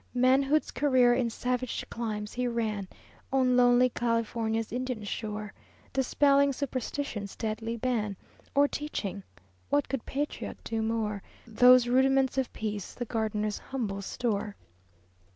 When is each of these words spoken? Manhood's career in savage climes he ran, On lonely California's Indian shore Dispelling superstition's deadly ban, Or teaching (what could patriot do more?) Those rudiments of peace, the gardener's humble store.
Manhood's 0.15 0.71
career 0.71 1.13
in 1.13 1.29
savage 1.29 1.85
climes 1.91 2.33
he 2.33 2.47
ran, 2.47 2.87
On 3.31 3.55
lonely 3.55 3.87
California's 3.89 4.71
Indian 4.71 5.03
shore 5.03 5.53
Dispelling 5.93 6.53
superstition's 6.53 7.35
deadly 7.35 7.77
ban, 7.77 8.15
Or 8.55 8.67
teaching 8.67 9.21
(what 9.69 9.87
could 9.87 10.03
patriot 10.07 10.57
do 10.63 10.81
more?) 10.81 11.21
Those 11.45 11.85
rudiments 11.87 12.39
of 12.39 12.51
peace, 12.51 12.95
the 12.95 13.05
gardener's 13.05 13.59
humble 13.59 14.01
store. 14.01 14.55